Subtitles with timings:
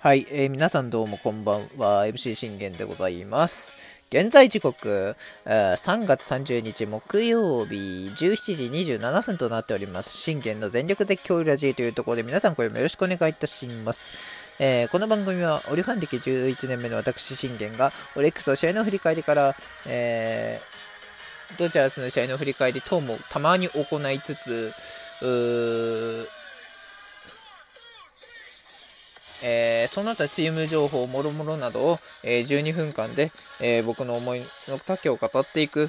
[0.00, 3.72] はい、えー、皆さんどうもこんばんは、MC 信玄でございます。
[4.10, 7.74] 現在時刻、3月30日木曜日
[8.14, 10.16] 17時27分となっております。
[10.16, 14.62] 信玄の全力絶叫ラジーというところで皆さんこれもよろしくお願いいたします。
[14.62, 19.54] えー、この番組はオリファン歴11年目の私信玄がオリックスの試合の振り返りから、
[19.88, 24.72] えー、ドジャースの試合の振り返り等もたまに行いつつ、
[29.42, 35.88] えー、その他チーム情報もろもろなどを、えー、12分間で、えー、僕の思いの丈を語っていく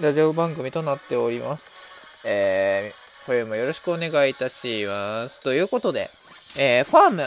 [0.00, 2.26] ラジオ番組となっております。
[2.26, 5.42] えー、これもよろしくお願いいたします。
[5.42, 6.10] ということで、
[6.58, 7.22] えー、ファーム、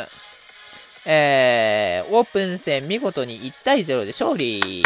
[1.09, 4.59] えー、オープン戦見事に1対0で勝利。
[4.59, 4.83] い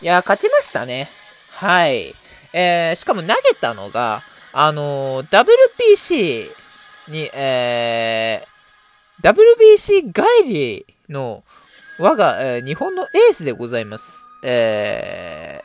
[0.00, 1.08] や、勝ちましたね。
[1.52, 2.14] はい。
[2.54, 4.22] えー、しかも投げたのが、
[4.54, 5.44] あのー、
[5.94, 6.65] WPC
[7.08, 11.44] に、えー、WBC 帰りの
[11.98, 14.26] 我が、えー、日本のエースでございます。
[14.42, 15.62] え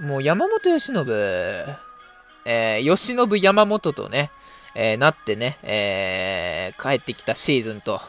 [0.00, 1.04] ー、もう山本由伸、
[2.44, 4.30] えー、由伸山本とね、
[4.74, 8.00] えー、なってね、えー、帰ってきたシーズンと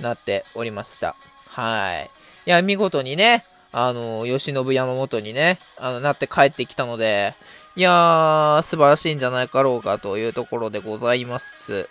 [0.00, 1.16] なっておりました。
[1.50, 2.10] はい。
[2.46, 7.34] いや、見事にね、あの、吉信山本にね、あの、なって帰ってきたので、
[7.76, 11.88] いやー、素晴らしいんじゃないかろうかというところでございます。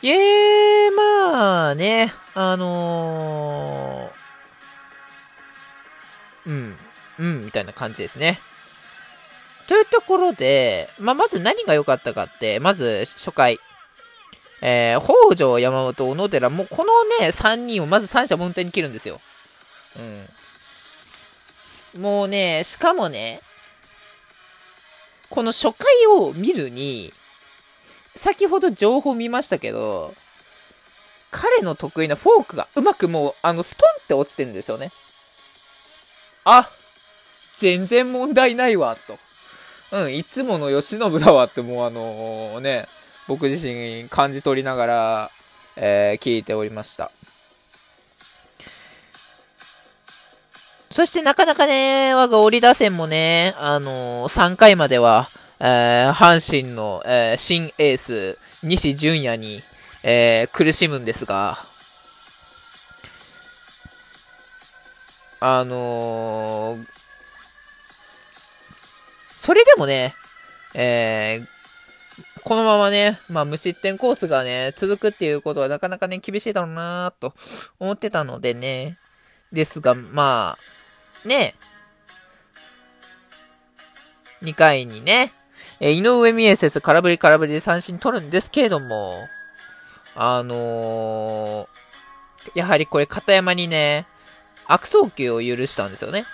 [0.00, 6.76] いえー、まあね、あのー、うん、
[7.18, 8.38] うん、みたいな感じですね。
[9.68, 13.58] というところで、まあ、まず何が良かったかって、まず初回、
[14.62, 19.20] えー、北条、山本、小野寺、もうこのね、3人をまず三者凡退に切るんですよ。
[21.94, 22.02] うん。
[22.02, 23.40] もうね、しかもね、
[25.30, 25.86] この初回
[26.18, 27.12] を見るに、
[28.14, 30.14] 先ほど情報見ましたけど、
[31.30, 34.90] 彼の得意なフォークがうまくもう、あの、ストンって落ちてるんですよね。
[36.44, 36.68] あ、
[37.58, 39.18] 全然問題ないわ、と。
[39.92, 42.86] うん、いつもの慶喜だわってもうあの、ね、
[43.28, 45.30] 僕自身感じ取りながら、
[45.76, 47.10] えー、聞いておりました。
[50.90, 55.26] そしてなかなかね、我が折り打線もね、あのー、3回までは、
[55.58, 59.62] えー、阪神の、えー、新エース、西純也に、
[60.04, 61.58] え苦しむんですが、
[65.40, 66.78] あの
[69.28, 70.14] それでもね、
[70.74, 71.40] え
[72.46, 77.34] このままね、まあ、無失点コースがね、続くっていうことはなかなかね、厳しいだろうなと
[77.80, 78.98] 思ってたのでね、
[79.52, 80.75] ですが、まあ、
[81.26, 81.54] ね、
[84.42, 85.32] 2回にね、
[85.80, 89.28] え井上美恵選手空振り空振りで三振取るんですけれども、
[90.14, 94.06] あのー、やはりこれ片山にね、
[94.66, 96.24] 悪送球を許したんですよね。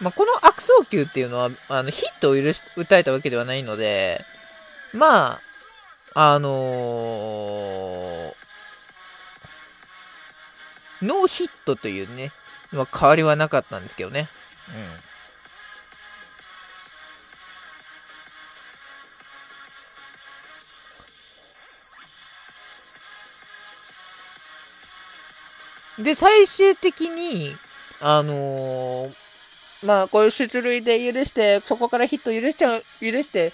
[0.00, 4.20] まあ、この悪送球っていうのは、あの、ヒットを許し、打たれたわけではないので、
[4.92, 5.40] まあ、
[6.18, 6.52] あのー、
[11.02, 12.30] ノーヒットというね、
[12.72, 14.26] は変わりはなかったんですけどね。
[25.98, 26.04] うん。
[26.04, 27.50] で、最終的に、
[28.00, 29.14] あのー、
[29.84, 33.52] まあ、こういう出塁で許して、そこからヒット許しちゃう、許して、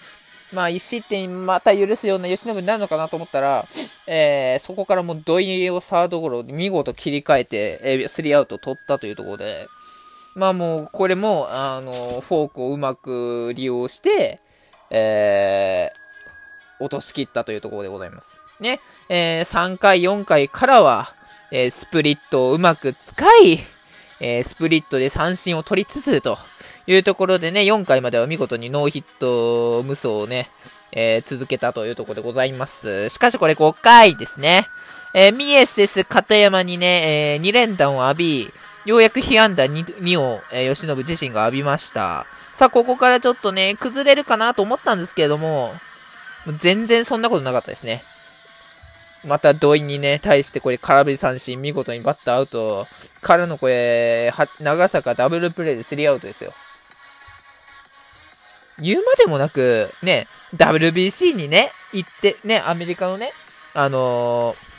[0.52, 3.64] まあ、1失点また許すような吉信になるのかなと思ったら、
[4.06, 9.66] えー、そこからもう土井をサードゴロ見事切り替えて、えー、スリーアウト取ったというところで、
[10.34, 14.40] まあもう、これも、あの、フォークをうまく利用して、
[14.90, 18.40] えー、落とし切ったというところでございます。
[18.60, 21.14] ね、えー、3回、4回からは、
[21.50, 23.58] えー、スプリットをうまく使い、
[24.20, 26.38] えー、スプリットで三振を取りつつと、
[26.86, 30.48] いうところでね、4回までは見事にノーヒット無双をね、
[30.92, 33.08] えー、続けたというところでございます。
[33.08, 34.66] しかしこれ5回ですね。
[35.14, 38.46] えー、ミエセス片山にね、えー、2連弾を浴び、
[38.84, 42.26] ようやく被安打 2, 2を、えー、吉信自身が浴びました。
[42.56, 45.72] さあ、ここからちょっとね、崩れるかなと思ったんですけれども、
[46.58, 48.02] 全然そんなことなかったですね。
[49.26, 52.86] また土井にね、対してこれ空振り三振、見事にバッターアウト。
[53.22, 56.52] からのこれ、長坂ダブルプレイでスリーアウトですよ。
[58.80, 60.26] 言うまでもなく、ね、
[60.56, 63.30] WBC にね、行って、ね、アメリカのね、
[63.74, 64.72] あのー、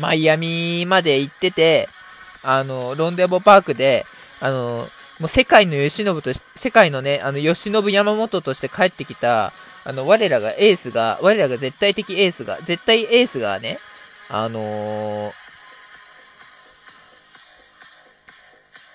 [0.00, 1.88] マイアミまで行ってて、
[2.44, 4.04] あの、ロンデボパークで、
[4.40, 4.86] あの、
[5.20, 9.52] もう世界の慶喜とし、世界のね、あの、慶喜山本として帰ってきた、
[9.84, 13.78] あの、我らがエースが、我らが絶対的エースが、絶対エースがね、
[14.30, 15.30] あのー、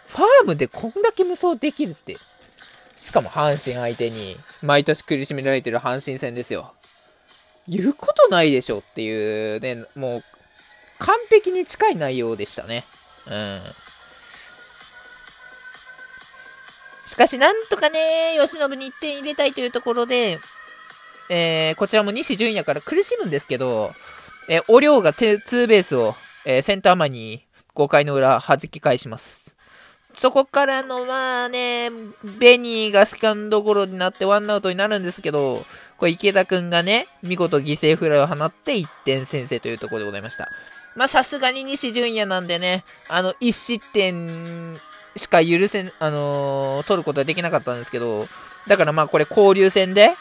[0.08, 2.16] ファームでこんだけ無双できるって。
[3.16, 6.74] かも阪神相手に、毎年苦しめられてる阪神戦ですよ。
[7.68, 10.24] 言うことないでしょっていうね、もう、
[11.00, 12.84] 完璧に近い内容でしたね。
[13.28, 13.62] うん。
[17.06, 20.40] しかし、なんとかね、吉信に1点入れたいというところで、
[21.30, 23.92] えー、こちらも西純也から苦しむんですけど、
[24.50, 26.14] えー、お量がツーベースを、
[26.46, 29.45] えー、センター前に5回の裏弾き返します。
[30.16, 31.90] そこからの、まあね、
[32.40, 35.66] ベニーがセカンドゴロになってワンアウトになるんですけど、
[35.98, 40.50] これ池田くんがね、見事犠牲フライを放って1点先制というところでございました。
[40.96, 44.80] まあさすがに西純也なんでね、あの、1失点
[45.16, 48.26] しか許せん、あのー、取ることはできなかったんですけど、
[48.68, 50.12] だからまあこれ交流戦で、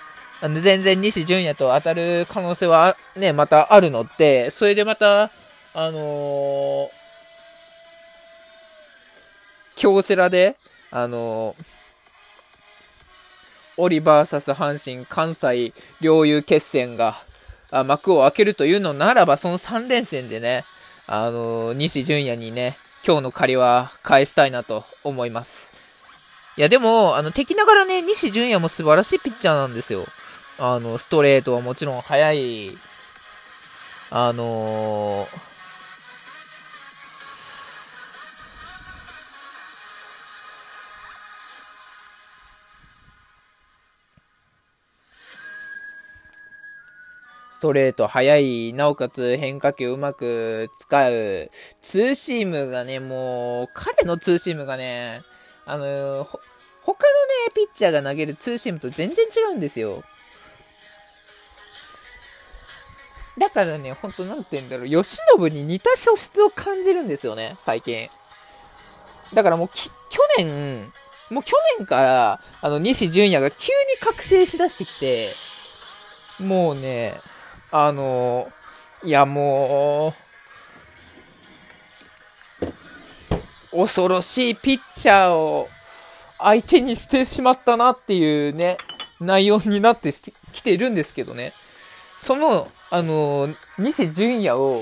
[0.43, 5.29] あの全然西純也と当たる可能性はね、またあるので、それでまた、あ
[5.75, 6.89] のー、
[9.77, 10.57] 京セラで、
[10.91, 11.65] あのー、
[13.77, 17.15] オリバーサス阪神関西両友決戦が
[17.85, 20.63] 幕を開けるというのならば、その3連戦でね、
[21.09, 22.77] あのー、西純也にね、
[23.07, 25.73] 今日の借りは返したいなと思います。
[26.57, 30.05] いや、でも、あの、敵ながらね、西純也も素晴らしいピッチャーなんですよ。
[30.61, 32.71] あの、ストレートはもちろん速い、
[34.11, 35.54] あのー、
[47.65, 51.51] トレート速い、なおかつ変化球うまく使う、
[51.81, 55.23] ツーシームがね、もう、彼のツーシームがね、
[55.65, 56.29] あの、
[56.83, 60.03] 他のね、ピッチャーが投げるツーシームと全然違うんですよ。
[63.39, 68.11] だからね、ほんとなんて言うんだろう、吉信に似た素質を感じるんですよね、最近。
[69.33, 69.91] だからもう去
[70.37, 70.93] 年、
[71.31, 75.31] もう去年から、あの、西純也が急に覚醒しだしてきて、
[76.45, 77.15] もうね、
[77.77, 78.53] あの、
[79.03, 80.15] いやも
[83.73, 85.69] う、恐ろしいピッチャーを
[86.39, 88.77] 相手にしてしまったなっていうね、
[89.21, 90.13] 内容になって
[90.53, 91.53] きてるんですけどね。
[92.21, 94.81] その、あの西純也を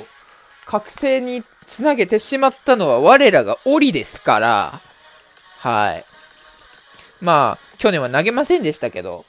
[0.67, 4.81] 覚醒につなげてしまったのは我らがオリですから、
[5.61, 6.05] はい。
[7.23, 9.25] まあ、去年は投げませんでしたけど、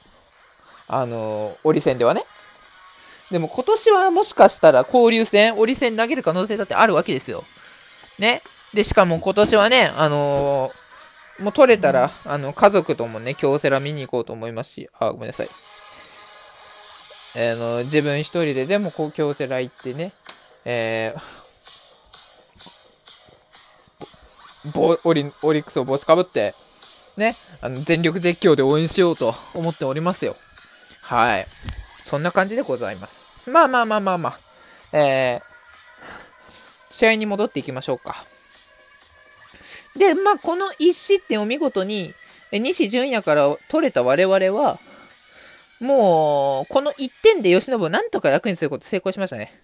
[0.86, 2.24] あのオリ戦ではね。
[3.30, 7.44] でも今年はもしかしたら交流戦、オリ戦投げる可能性だってあるわけですよ。
[8.18, 8.40] ね？
[8.74, 15.48] で、しかも今年はね、あのー、もう取れたら、あの、家族ともね、京セラ見に行こうと思いますし、あ、ごめんなさい。
[17.36, 20.12] あの、自分一人ででもこう京セラ行ってね、
[20.64, 21.20] えー、
[24.72, 26.54] ボオリオリックスを帽子かぶって、
[27.16, 30.36] ね、あの全力絶叫で応援しようと思っておりますよ。
[31.02, 31.46] はい。
[32.04, 33.50] そんな感じでございます。
[33.50, 34.38] まあまあまあまあまあ。
[34.92, 35.42] えー、
[36.90, 38.26] 試合に戻っていきましょうか。
[39.96, 42.12] で、まあこの1失点を見事に、
[42.52, 44.78] 西純也から取れた我々は、
[45.80, 49.58] もう、この1点で吉信をなんとか楽にすること成功しましたね。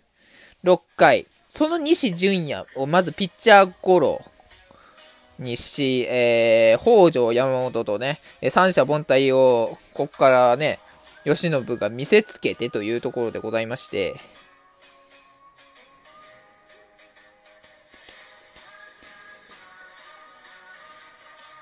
[0.65, 1.27] 6回。
[1.47, 4.21] その西純也をまずピッチャーゴロ
[5.39, 8.19] にし、えー、北条山本とね、
[8.49, 10.79] 三者凡退を、ここからね、
[11.25, 14.15] 吉信が見せつけてというところでございまして、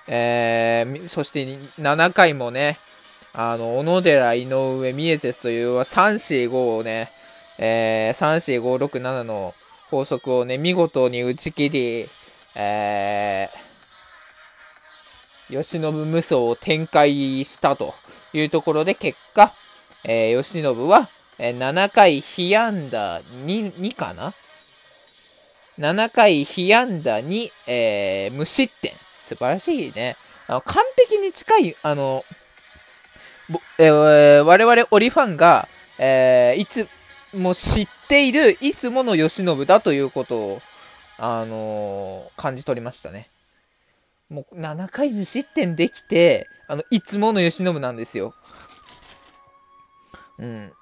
[0.06, 1.44] えー、そして
[1.80, 2.78] 7回もね、
[3.34, 7.10] あの、小野寺、井上、ミエセスという3、4、5をね、
[7.58, 9.54] えー、3、4、5、6、7の
[9.90, 12.08] 法則をね、見事に打ち切り、
[12.56, 17.94] えー、吉信無双を展開したと。
[18.32, 19.52] いうところで、結果、
[20.04, 21.08] えー、吉信は、
[21.38, 24.32] えー、7回被安打2、2かな
[25.78, 28.92] ?7 回被安打2、えー、無失点。
[29.28, 30.16] 素晴らしいね。
[30.48, 32.24] あの、完璧に近い、あの、
[33.78, 35.68] えー、我々オリファンが、
[35.98, 36.86] えー、いつ
[37.36, 40.60] も知っている、いつもの慶喜だということを、
[41.18, 43.28] あのー、感じ取りましたね。
[44.28, 48.34] もう7回無失点できて、あの、いつもの慶喜なんですよ。
[50.38, 50.72] うん。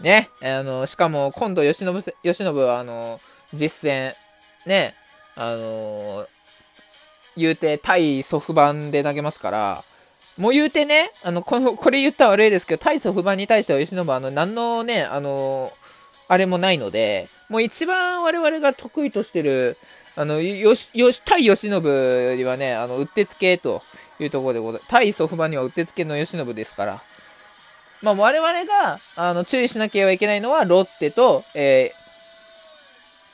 [0.00, 3.20] ね、あの、しかも今度、吉信、吉信は、あの、
[3.52, 4.14] 実戦、
[4.64, 4.94] ね、
[5.34, 6.26] あの、
[7.36, 9.84] 言うて、対祖父版で投げますから、
[10.36, 15.72] もう言うてね、あの、この、これ言ったら悪いですけど、対祖父版に対しては吉信は、あの、何のね、あの、
[16.28, 19.78] あれもないので、もう一番我々が得意としてる、
[20.16, 23.82] あの、よし、よし、対吉信にはね、あの、うってつけと
[24.20, 24.90] いうところでございます。
[24.90, 27.02] 対祖父版にはうってつけの吉信ですから。
[28.02, 31.92] まあ、我々が、あの、注意しなければいけないのは、ロッテと、え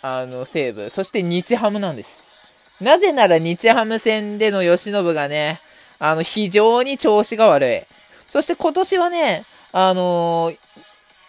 [0.02, 2.82] ー、あの、西武、そして日ハムなんです。
[2.82, 5.58] なぜなら日ハム戦での吉信がね、
[5.98, 7.80] あの、非常に調子が悪い。
[8.28, 10.58] そして今年はね、あのー、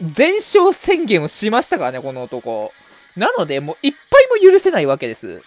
[0.02, 2.72] 全勝宣言をしましたからね、この男。
[3.18, 5.42] なので、もういっぱいも許せないわけです。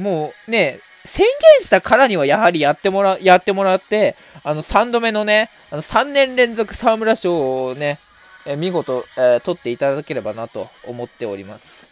[0.00, 7.98] もうね、宣言したからにはやはりやってもら、やってもらって、あの3度目のね、あの3年連続沢村賞をね、
[8.46, 11.86] え見事、えー、取っていただければなと思っております。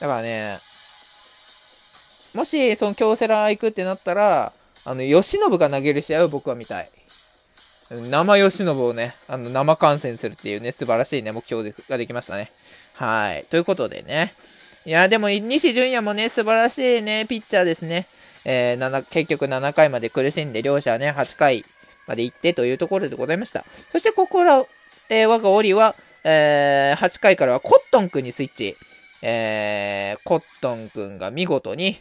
[0.00, 0.58] だからね、
[2.34, 4.52] もし、その京セラ行くってなったら、
[4.84, 6.90] あの、吉信が投げる試合を僕は見たい。
[7.90, 12.50] 生吉信をね、あの、生観戦するっていうね、素晴らしいね、目標ができましたね。
[12.94, 13.44] はい。
[13.50, 14.34] ということでね。
[14.84, 18.06] いや、でも、西純也もね、素晴らしいね、ピッチャーですね。
[18.44, 21.64] えー、7、結局7回まで苦しんで、両者ね、8回
[22.06, 23.64] まで行ってというところでございました。
[23.92, 24.64] そして、ここら、
[25.08, 28.76] えー、我がオリは、えー、8回からはコットン君にスイッチ。
[29.22, 31.96] えー、コットン君が見事に、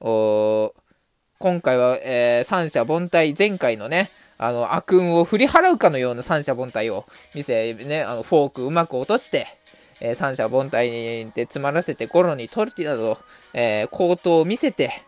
[0.00, 0.74] お
[1.38, 9.46] 今回は、えー、三者凡退、前回のね、あの、悪運を振り払うかのような三者凡退を見せ、ね、あの、フォークうまく落として、
[10.00, 13.18] えー、三者凡退で詰まらせてゴロに取るなど、
[13.52, 15.02] えー、高騰を見せて、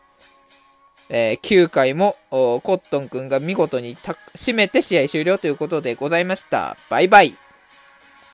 [1.09, 6.76] えー、9回もコットン君が見事に締めて試合終了ということでございました。
[6.90, 7.46] バイバイ。